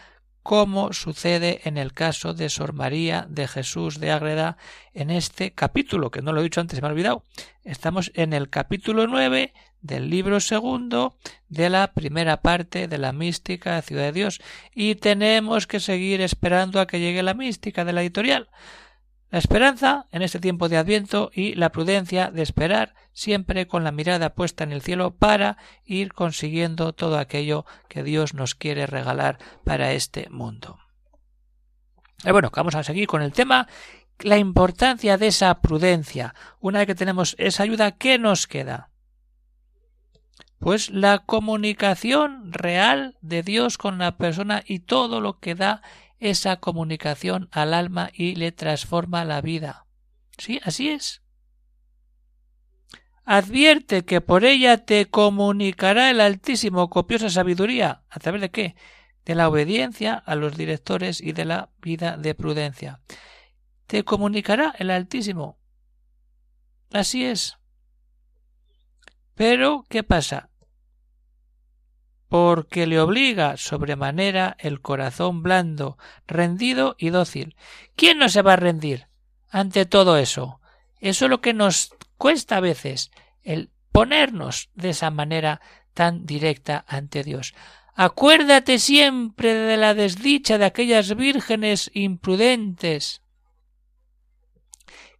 como 0.42 0.92
sucede 0.92 1.60
en 1.64 1.76
el 1.76 1.92
caso 1.92 2.32
de 2.32 2.48
Sor 2.48 2.72
María 2.72 3.26
de 3.28 3.46
Jesús 3.46 4.00
de 4.00 4.10
Ágreda 4.10 4.56
en 4.94 5.10
este 5.10 5.52
capítulo, 5.52 6.10
que 6.10 6.22
no 6.22 6.32
lo 6.32 6.40
he 6.40 6.44
dicho 6.44 6.60
antes, 6.60 6.76
se 6.76 6.82
me 6.82 6.88
ha 6.88 6.90
olvidado. 6.90 7.24
Estamos 7.62 8.10
en 8.14 8.32
el 8.32 8.48
capítulo 8.48 9.06
9 9.06 9.52
del 9.82 10.08
libro 10.08 10.40
segundo 10.40 11.16
de 11.48 11.70
la 11.70 11.92
primera 11.92 12.40
parte 12.40 12.88
de 12.88 12.98
la 12.98 13.12
mística 13.12 13.80
Ciudad 13.82 14.04
de 14.04 14.12
Dios 14.12 14.40
y 14.74 14.94
tenemos 14.94 15.66
que 15.66 15.80
seguir 15.80 16.20
esperando 16.20 16.80
a 16.80 16.86
que 16.86 17.00
llegue 17.00 17.22
la 17.22 17.34
mística 17.34 17.84
de 17.84 17.92
la 17.92 18.02
editorial. 18.02 18.48
La 19.30 19.38
esperanza 19.38 20.06
en 20.10 20.22
este 20.22 20.40
tiempo 20.40 20.68
de 20.68 20.76
Adviento 20.76 21.30
y 21.32 21.54
la 21.54 21.70
prudencia 21.70 22.32
de 22.32 22.42
esperar 22.42 22.94
siempre 23.12 23.68
con 23.68 23.84
la 23.84 23.92
mirada 23.92 24.34
puesta 24.34 24.64
en 24.64 24.72
el 24.72 24.82
cielo 24.82 25.14
para 25.16 25.56
ir 25.84 26.12
consiguiendo 26.12 26.92
todo 26.92 27.16
aquello 27.16 27.64
que 27.88 28.02
Dios 28.02 28.34
nos 28.34 28.56
quiere 28.56 28.86
regalar 28.86 29.38
para 29.64 29.92
este 29.92 30.28
mundo. 30.30 30.80
Y 32.24 32.32
bueno, 32.32 32.50
vamos 32.54 32.74
a 32.74 32.82
seguir 32.82 33.06
con 33.06 33.22
el 33.22 33.32
tema 33.32 33.68
la 34.18 34.36
importancia 34.36 35.16
de 35.16 35.28
esa 35.28 35.60
prudencia. 35.60 36.34
Una 36.58 36.80
vez 36.80 36.88
que 36.88 36.94
tenemos 36.96 37.36
esa 37.38 37.62
ayuda, 37.62 37.92
¿qué 37.92 38.18
nos 38.18 38.48
queda? 38.48 38.90
Pues 40.58 40.90
la 40.90 41.20
comunicación 41.20 42.52
real 42.52 43.16
de 43.22 43.42
Dios 43.42 43.78
con 43.78 43.98
la 43.98 44.16
persona 44.16 44.62
y 44.66 44.80
todo 44.80 45.20
lo 45.20 45.38
que 45.38 45.54
da 45.54 45.82
esa 46.20 46.56
comunicación 46.56 47.48
al 47.50 47.74
alma 47.74 48.10
y 48.12 48.36
le 48.36 48.52
transforma 48.52 49.24
la 49.24 49.40
vida. 49.40 49.86
Sí, 50.38 50.60
así 50.62 50.90
es. 50.90 51.22
Advierte 53.24 54.04
que 54.04 54.20
por 54.20 54.44
ella 54.44 54.84
te 54.84 55.06
comunicará 55.06 56.10
el 56.10 56.20
Altísimo 56.20 56.90
copiosa 56.90 57.30
sabiduría. 57.30 58.02
¿A 58.10 58.18
través 58.18 58.40
de 58.40 58.50
qué? 58.50 58.76
De 59.24 59.34
la 59.34 59.48
obediencia 59.48 60.14
a 60.14 60.34
los 60.34 60.56
directores 60.56 61.20
y 61.20 61.32
de 61.32 61.44
la 61.44 61.70
vida 61.80 62.16
de 62.16 62.34
prudencia. 62.34 63.00
Te 63.86 64.04
comunicará 64.04 64.74
el 64.78 64.90
Altísimo. 64.90 65.58
Así 66.92 67.24
es. 67.24 67.56
Pero, 69.34 69.84
¿qué 69.88 70.02
pasa? 70.02 70.49
Porque 72.30 72.86
le 72.86 73.00
obliga 73.00 73.56
sobremanera 73.56 74.56
el 74.60 74.80
corazón 74.80 75.42
blando, 75.42 75.98
rendido 76.28 76.94
y 76.96 77.10
dócil. 77.10 77.56
¿Quién 77.96 78.18
no 78.18 78.28
se 78.28 78.40
va 78.42 78.52
a 78.52 78.56
rendir 78.56 79.08
ante 79.50 79.84
todo 79.84 80.16
eso? 80.16 80.60
Eso 81.00 81.24
es 81.24 81.30
lo 81.30 81.40
que 81.40 81.54
nos 81.54 81.92
cuesta 82.16 82.58
a 82.58 82.60
veces, 82.60 83.10
el 83.42 83.72
ponernos 83.90 84.70
de 84.74 84.90
esa 84.90 85.10
manera 85.10 85.60
tan 85.92 86.24
directa 86.24 86.84
ante 86.86 87.24
Dios. 87.24 87.52
Acuérdate 87.96 88.78
siempre 88.78 89.52
de 89.52 89.76
la 89.76 89.94
desdicha 89.94 90.56
de 90.56 90.66
aquellas 90.66 91.16
vírgenes 91.16 91.90
imprudentes 91.94 93.22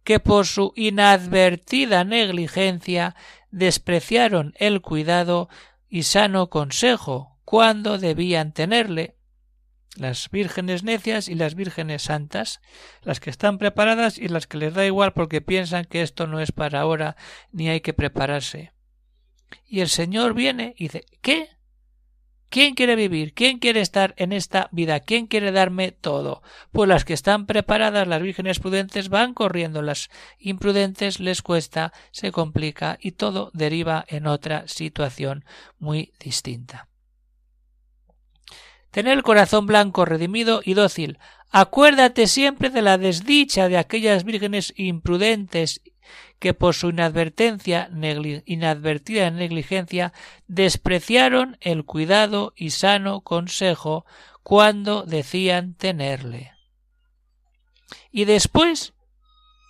que 0.05 0.21
por 0.21 0.45
su 0.47 0.71
inadvertida 0.77 2.05
negligencia 2.05 3.17
despreciaron 3.51 4.53
el 4.57 4.79
cuidado 4.81 5.49
y 5.91 6.03
sano 6.03 6.49
consejo 6.49 7.37
cuándo 7.43 7.97
debían 7.97 8.53
tenerle 8.53 9.17
las 9.97 10.29
vírgenes 10.31 10.83
necias 10.83 11.27
y 11.27 11.35
las 11.35 11.53
vírgenes 11.53 12.03
santas, 12.03 12.61
las 13.01 13.19
que 13.19 13.29
están 13.29 13.57
preparadas 13.57 14.17
y 14.17 14.29
las 14.29 14.47
que 14.47 14.57
les 14.57 14.73
da 14.73 14.85
igual 14.85 15.11
porque 15.11 15.41
piensan 15.41 15.83
que 15.83 16.01
esto 16.01 16.27
no 16.27 16.39
es 16.39 16.53
para 16.53 16.79
ahora 16.79 17.17
ni 17.51 17.67
hay 17.67 17.81
que 17.81 17.91
prepararse. 17.91 18.71
Y 19.65 19.81
el 19.81 19.89
Señor 19.89 20.33
viene 20.33 20.75
y 20.77 20.85
dice 20.85 21.03
¿Qué? 21.21 21.49
¿Quién 22.51 22.75
quiere 22.75 22.97
vivir? 22.97 23.33
¿Quién 23.33 23.59
quiere 23.59 23.79
estar 23.79 24.13
en 24.17 24.33
esta 24.33 24.67
vida? 24.73 24.99
¿Quién 24.99 25.25
quiere 25.25 25.53
darme 25.53 25.93
todo? 25.93 26.43
Pues 26.73 26.89
las 26.89 27.05
que 27.05 27.13
están 27.13 27.45
preparadas, 27.45 28.09
las 28.09 28.21
vírgenes 28.21 28.59
prudentes, 28.59 29.07
van 29.07 29.33
corriendo, 29.33 29.81
las 29.81 30.09
imprudentes 30.37 31.21
les 31.21 31.41
cuesta, 31.41 31.93
se 32.11 32.33
complica 32.33 32.97
y 32.99 33.13
todo 33.13 33.51
deriva 33.53 34.03
en 34.09 34.27
otra 34.27 34.67
situación 34.67 35.45
muy 35.79 36.11
distinta. 36.19 36.89
Tener 38.91 39.13
el 39.13 39.23
corazón 39.23 39.65
blanco, 39.65 40.03
redimido 40.03 40.59
y 40.61 40.73
dócil. 40.73 41.19
Acuérdate 41.51 42.27
siempre 42.27 42.69
de 42.69 42.81
la 42.81 42.97
desdicha 42.97 43.69
de 43.69 43.77
aquellas 43.77 44.25
vírgenes 44.25 44.73
imprudentes 44.75 45.81
que 46.39 46.53
por 46.53 46.73
su 46.73 46.89
inadvertencia, 46.89 47.89
inadvertida 48.45 49.29
negligencia, 49.29 50.13
despreciaron 50.47 51.57
el 51.61 51.85
cuidado 51.85 52.53
y 52.55 52.71
sano 52.71 53.21
consejo 53.21 54.05
cuando 54.43 55.03
decían 55.03 55.75
tenerle. 55.75 56.51
Y 58.11 58.25
después, 58.25 58.93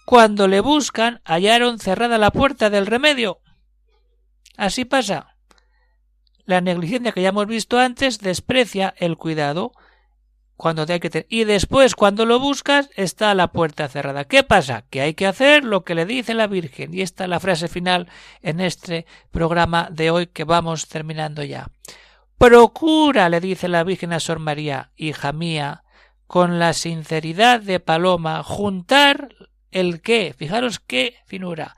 cuando 0.06 0.48
le 0.48 0.62
buscan, 0.62 1.22
hallaron 1.26 1.80
cerrada 1.80 2.18
la 2.18 2.32
puerta 2.32 2.70
del 2.70 2.86
remedio. 2.86 3.40
Así 4.58 4.86
pasa. 4.86 5.36
La 6.46 6.62
negligencia 6.62 7.12
que 7.12 7.22
ya 7.22 7.30
hemos 7.30 7.48
visto 7.48 7.80
antes 7.80 8.20
desprecia 8.20 8.94
el 8.98 9.18
cuidado 9.18 9.74
cuando 10.62 10.86
te 10.86 10.94
hay 10.94 11.00
que 11.00 11.26
y 11.28 11.46
después 11.46 11.96
cuando 11.96 12.24
lo 12.24 12.40
buscas 12.40 12.92
está 12.96 13.34
la 13.34 13.52
puerta 13.52 13.88
cerrada. 13.88 14.26
¿Qué 14.26 14.44
pasa? 14.44 14.86
Que 14.92 15.02
hay 15.02 15.16
que 15.16 15.26
hacer 15.26 15.64
lo 15.64 15.84
que 15.84 15.96
le 15.96 16.06
dice 16.06 16.36
la 16.36 16.46
Virgen 16.46 16.94
y 16.94 17.02
esta 17.02 17.24
es 17.24 17.32
la 17.32 17.40
frase 17.40 17.68
final 17.68 18.08
en 18.44 18.60
este 18.60 19.08
programa 19.32 19.90
de 19.92 20.12
hoy 20.12 20.28
que 20.28 20.44
vamos 20.44 20.88
terminando 20.88 21.44
ya. 21.44 21.72
Procura, 22.38 23.28
le 23.30 23.40
dice 23.40 23.70
la 23.70 23.84
Virgen 23.84 24.14
a 24.14 24.20
Sor 24.20 24.38
María, 24.38 24.92
hija 24.96 25.34
mía, 25.34 25.84
con 26.28 26.60
la 26.60 26.74
sinceridad 26.74 27.60
de 27.62 27.80
paloma, 27.80 28.44
juntar 28.44 29.34
el 29.72 30.00
qué, 30.04 30.36
fijaros 30.38 30.80
qué 30.80 31.16
finura, 31.26 31.76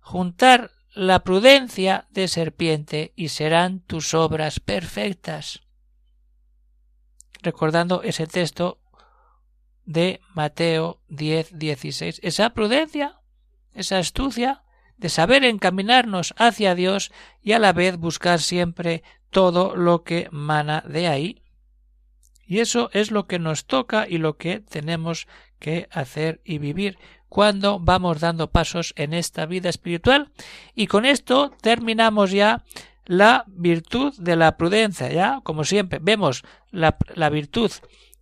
juntar 0.00 0.70
la 0.94 1.18
prudencia 1.24 2.06
de 2.08 2.26
serpiente 2.28 3.12
y 3.16 3.28
serán 3.28 3.80
tus 3.80 4.14
obras 4.14 4.60
perfectas 4.60 5.61
recordando 7.42 8.02
ese 8.02 8.26
texto 8.26 8.78
de 9.84 10.20
Mateo 10.34 11.00
10, 11.08 11.58
16. 11.58 12.20
Esa 12.22 12.50
prudencia, 12.50 13.20
esa 13.74 13.98
astucia 13.98 14.62
de 14.96 15.08
saber 15.08 15.44
encaminarnos 15.44 16.34
hacia 16.36 16.74
Dios 16.74 17.10
y 17.42 17.52
a 17.52 17.58
la 17.58 17.72
vez 17.72 17.96
buscar 17.96 18.40
siempre 18.40 19.02
todo 19.30 19.74
lo 19.74 20.04
que 20.04 20.28
mana 20.30 20.84
de 20.86 21.08
ahí. 21.08 21.42
Y 22.46 22.60
eso 22.60 22.90
es 22.92 23.10
lo 23.10 23.26
que 23.26 23.38
nos 23.38 23.66
toca 23.66 24.06
y 24.08 24.18
lo 24.18 24.36
que 24.36 24.60
tenemos 24.60 25.26
que 25.58 25.88
hacer 25.90 26.40
y 26.44 26.58
vivir 26.58 26.98
cuando 27.28 27.80
vamos 27.80 28.20
dando 28.20 28.50
pasos 28.50 28.92
en 28.96 29.14
esta 29.14 29.46
vida 29.46 29.70
espiritual. 29.70 30.30
Y 30.74 30.86
con 30.86 31.06
esto 31.06 31.50
terminamos 31.62 32.30
ya 32.30 32.62
la 33.04 33.44
virtud 33.46 34.14
de 34.18 34.36
la 34.36 34.56
prudencia. 34.56 35.10
Ya, 35.10 35.40
como 35.42 35.64
siempre, 35.64 35.98
vemos 36.00 36.44
la, 36.70 36.96
virtud 37.30 37.70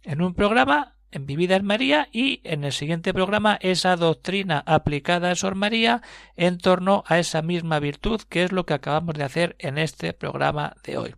en 0.02 0.22
un 0.22 0.34
programa 0.34 0.96
en 1.10 1.26
Vivida 1.26 1.56
en 1.56 1.64
María 1.64 2.08
y 2.12 2.40
en 2.44 2.64
el 2.64 2.72
siguiente 2.72 3.12
programa 3.12 3.58
esa 3.60 3.96
doctrina 3.96 4.62
aplicada 4.64 5.30
a 5.30 5.34
Sor 5.34 5.56
María 5.56 6.02
en 6.36 6.58
torno 6.58 7.02
a 7.06 7.18
esa 7.18 7.42
misma 7.42 7.80
virtud 7.80 8.20
que 8.28 8.44
es 8.44 8.52
lo 8.52 8.64
que 8.64 8.74
acabamos 8.74 9.16
de 9.16 9.24
hacer 9.24 9.56
en 9.58 9.76
este 9.76 10.12
programa 10.12 10.74
de 10.84 10.98
hoy 10.98 11.14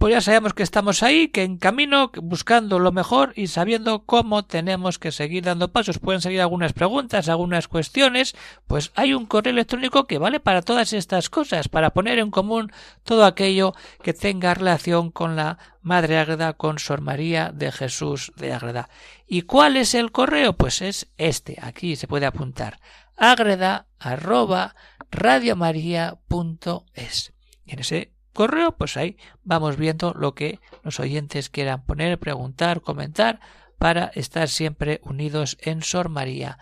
pues 0.00 0.14
ya 0.14 0.22
sabemos 0.22 0.54
que 0.54 0.62
estamos 0.62 1.02
ahí, 1.02 1.28
que 1.28 1.42
en 1.42 1.58
camino, 1.58 2.10
buscando 2.22 2.78
lo 2.78 2.90
mejor 2.90 3.34
y 3.36 3.48
sabiendo 3.48 4.06
cómo 4.06 4.46
tenemos 4.46 4.98
que 4.98 5.12
seguir 5.12 5.44
dando 5.44 5.72
pasos. 5.72 5.98
Pueden 5.98 6.22
seguir 6.22 6.40
algunas 6.40 6.72
preguntas, 6.72 7.28
algunas 7.28 7.68
cuestiones, 7.68 8.34
pues 8.66 8.92
hay 8.94 9.12
un 9.12 9.26
correo 9.26 9.52
electrónico 9.52 10.06
que 10.06 10.16
vale 10.16 10.40
para 10.40 10.62
todas 10.62 10.94
estas 10.94 11.28
cosas, 11.28 11.68
para 11.68 11.90
poner 11.90 12.18
en 12.18 12.30
común 12.30 12.72
todo 13.02 13.26
aquello 13.26 13.74
que 14.02 14.14
tenga 14.14 14.54
relación 14.54 15.10
con 15.10 15.36
la 15.36 15.58
Madre 15.82 16.16
Ágreda, 16.16 16.54
con 16.54 16.78
Sor 16.78 17.02
María 17.02 17.52
de 17.52 17.70
Jesús 17.70 18.32
de 18.36 18.54
Ágreda. 18.54 18.88
¿Y 19.26 19.42
cuál 19.42 19.76
es 19.76 19.94
el 19.94 20.12
correo? 20.12 20.54
Pues 20.54 20.80
es 20.80 21.10
este, 21.18 21.58
aquí 21.60 21.96
se 21.96 22.08
puede 22.08 22.24
apuntar, 22.24 22.80
agreda 23.18 23.86
arroba 23.98 24.74
en 27.66 27.78
ese 27.78 28.19
correo, 28.32 28.72
pues 28.72 28.96
ahí 28.96 29.16
vamos 29.44 29.76
viendo 29.76 30.14
lo 30.14 30.34
que 30.34 30.60
los 30.82 31.00
oyentes 31.00 31.50
quieran 31.50 31.84
poner, 31.84 32.18
preguntar, 32.18 32.80
comentar, 32.80 33.40
para 33.78 34.06
estar 34.14 34.48
siempre 34.48 35.00
unidos 35.04 35.56
en 35.60 35.82
Sor 35.82 36.10
María 36.10 36.58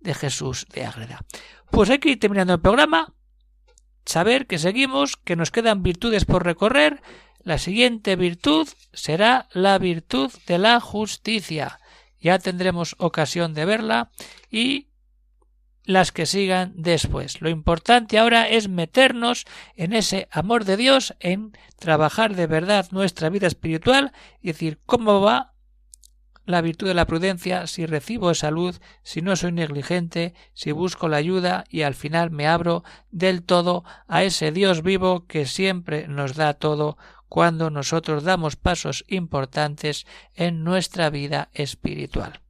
de 0.00 0.14
Jesús 0.14 0.66
de 0.72 0.86
Ágreda. 0.86 1.24
Pues 1.70 1.90
aquí 1.90 2.16
terminando 2.16 2.54
el 2.54 2.60
programa, 2.60 3.14
saber 4.04 4.46
que 4.46 4.58
seguimos, 4.58 5.16
que 5.16 5.36
nos 5.36 5.50
quedan 5.50 5.82
virtudes 5.82 6.24
por 6.24 6.44
recorrer. 6.44 7.02
La 7.42 7.58
siguiente 7.58 8.16
virtud 8.16 8.68
será 8.92 9.48
la 9.52 9.78
virtud 9.78 10.30
de 10.46 10.58
la 10.58 10.80
justicia. 10.80 11.80
Ya 12.20 12.38
tendremos 12.38 12.96
ocasión 12.98 13.54
de 13.54 13.64
verla 13.64 14.10
y 14.50 14.89
las 15.84 16.12
que 16.12 16.26
sigan 16.26 16.72
después. 16.76 17.40
Lo 17.40 17.48
importante 17.48 18.18
ahora 18.18 18.48
es 18.48 18.68
meternos 18.68 19.46
en 19.76 19.92
ese 19.92 20.28
amor 20.30 20.64
de 20.64 20.76
Dios, 20.76 21.14
en 21.20 21.52
trabajar 21.78 22.36
de 22.36 22.46
verdad 22.46 22.86
nuestra 22.90 23.28
vida 23.28 23.46
espiritual 23.46 24.12
y 24.40 24.48
decir 24.48 24.78
cómo 24.86 25.20
va 25.20 25.54
la 26.46 26.60
virtud 26.60 26.88
de 26.88 26.94
la 26.94 27.06
prudencia 27.06 27.66
si 27.66 27.86
recibo 27.86 28.34
salud, 28.34 28.76
si 29.02 29.22
no 29.22 29.36
soy 29.36 29.52
negligente, 29.52 30.34
si 30.52 30.72
busco 30.72 31.08
la 31.08 31.16
ayuda 31.16 31.64
y 31.68 31.82
al 31.82 31.94
final 31.94 32.30
me 32.30 32.46
abro 32.46 32.82
del 33.10 33.42
todo 33.42 33.84
a 34.08 34.24
ese 34.24 34.50
Dios 34.52 34.82
vivo 34.82 35.26
que 35.26 35.46
siempre 35.46 36.08
nos 36.08 36.34
da 36.34 36.54
todo 36.54 36.98
cuando 37.28 37.70
nosotros 37.70 38.24
damos 38.24 38.56
pasos 38.56 39.04
importantes 39.08 40.06
en 40.34 40.64
nuestra 40.64 41.10
vida 41.10 41.48
espiritual. 41.52 42.40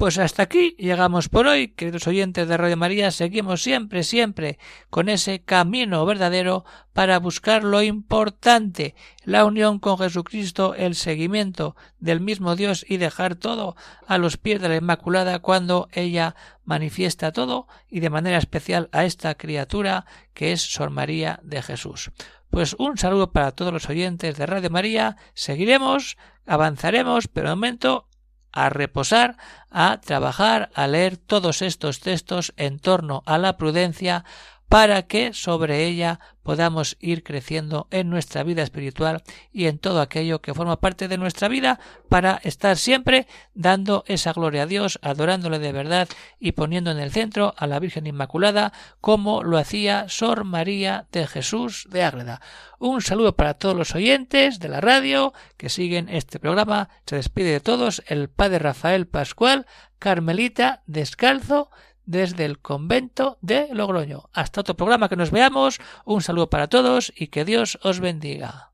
Pues 0.00 0.16
hasta 0.16 0.44
aquí 0.44 0.74
llegamos 0.78 1.28
por 1.28 1.46
hoy, 1.46 1.68
queridos 1.68 2.06
oyentes 2.06 2.48
de 2.48 2.56
Radio 2.56 2.78
María, 2.78 3.10
seguimos 3.10 3.62
siempre, 3.62 4.02
siempre 4.02 4.58
con 4.88 5.10
ese 5.10 5.42
camino 5.42 6.06
verdadero 6.06 6.64
para 6.94 7.18
buscar 7.18 7.64
lo 7.64 7.82
importante, 7.82 8.94
la 9.24 9.44
unión 9.44 9.78
con 9.78 9.98
Jesucristo, 9.98 10.74
el 10.74 10.94
seguimiento 10.94 11.76
del 11.98 12.22
mismo 12.22 12.56
Dios 12.56 12.82
y 12.88 12.96
dejar 12.96 13.34
todo 13.34 13.76
a 14.06 14.16
los 14.16 14.38
pies 14.38 14.62
de 14.62 14.70
la 14.70 14.76
Inmaculada 14.76 15.40
cuando 15.40 15.90
ella 15.92 16.34
manifiesta 16.64 17.30
todo 17.30 17.68
y 17.90 18.00
de 18.00 18.08
manera 18.08 18.38
especial 18.38 18.88
a 18.92 19.04
esta 19.04 19.34
criatura 19.34 20.06
que 20.32 20.52
es 20.52 20.62
Sor 20.62 20.88
María 20.88 21.40
de 21.42 21.60
Jesús. 21.60 22.10
Pues 22.48 22.74
un 22.78 22.96
saludo 22.96 23.32
para 23.32 23.52
todos 23.52 23.70
los 23.70 23.90
oyentes 23.90 24.38
de 24.38 24.46
Radio 24.46 24.70
María, 24.70 25.18
seguiremos, 25.34 26.16
avanzaremos, 26.46 27.28
pero 27.28 27.50
de 27.50 27.54
momento 27.54 28.06
a 28.52 28.68
reposar, 28.68 29.36
a 29.70 30.00
trabajar, 30.00 30.70
a 30.74 30.86
leer 30.86 31.16
todos 31.16 31.62
estos 31.62 32.00
textos 32.00 32.52
en 32.56 32.78
torno 32.78 33.22
a 33.26 33.38
la 33.38 33.56
prudencia 33.56 34.24
para 34.70 35.02
que 35.02 35.34
sobre 35.34 35.84
ella 35.84 36.20
podamos 36.44 36.96
ir 37.00 37.24
creciendo 37.24 37.88
en 37.90 38.08
nuestra 38.08 38.44
vida 38.44 38.62
espiritual 38.62 39.24
y 39.52 39.66
en 39.66 39.80
todo 39.80 40.00
aquello 40.00 40.40
que 40.40 40.54
forma 40.54 40.78
parte 40.80 41.08
de 41.08 41.18
nuestra 41.18 41.48
vida 41.48 41.80
para 42.08 42.40
estar 42.44 42.76
siempre 42.76 43.26
dando 43.52 44.04
esa 44.06 44.32
gloria 44.32 44.62
a 44.62 44.66
Dios, 44.66 45.00
adorándole 45.02 45.58
de 45.58 45.72
verdad 45.72 46.08
y 46.38 46.52
poniendo 46.52 46.92
en 46.92 47.00
el 47.00 47.10
centro 47.10 47.52
a 47.56 47.66
la 47.66 47.80
Virgen 47.80 48.06
Inmaculada 48.06 48.72
como 49.00 49.42
lo 49.42 49.58
hacía 49.58 50.08
Sor 50.08 50.44
María 50.44 51.08
de 51.10 51.26
Jesús 51.26 51.88
de 51.90 52.04
Ágreda. 52.04 52.40
Un 52.78 53.02
saludo 53.02 53.34
para 53.34 53.54
todos 53.54 53.74
los 53.74 53.96
oyentes 53.96 54.60
de 54.60 54.68
la 54.68 54.80
radio 54.80 55.32
que 55.56 55.68
siguen 55.68 56.08
este 56.08 56.38
programa. 56.38 56.90
Se 57.06 57.16
despide 57.16 57.50
de 57.50 57.60
todos 57.60 58.04
el 58.06 58.28
Padre 58.28 58.60
Rafael 58.60 59.08
Pascual, 59.08 59.66
Carmelita 59.98 60.84
Descalzo, 60.86 61.70
desde 62.10 62.44
el 62.44 62.58
convento 62.58 63.38
de 63.40 63.68
Logroño. 63.72 64.24
Hasta 64.32 64.62
otro 64.62 64.74
programa 64.74 65.08
que 65.08 65.16
nos 65.16 65.30
veamos. 65.30 65.78
Un 66.04 66.22
saludo 66.22 66.50
para 66.50 66.66
todos 66.66 67.12
y 67.16 67.28
que 67.28 67.44
Dios 67.44 67.78
os 67.82 68.00
bendiga. 68.00 68.70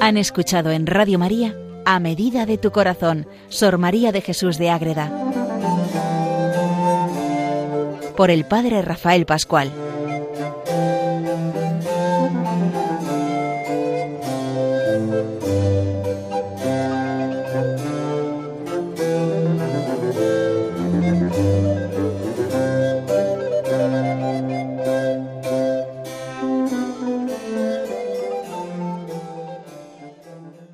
Han 0.00 0.16
escuchado 0.16 0.70
en 0.70 0.86
Radio 0.86 1.18
María 1.18 1.54
A 1.86 2.00
Medida 2.00 2.44
de 2.44 2.58
tu 2.58 2.70
Corazón, 2.70 3.26
Sor 3.48 3.78
María 3.78 4.12
de 4.12 4.20
Jesús 4.20 4.58
de 4.58 4.70
Ágreda, 4.70 5.10
por 8.16 8.30
el 8.30 8.44
Padre 8.44 8.82
Rafael 8.82 9.24
Pascual. 9.24 9.87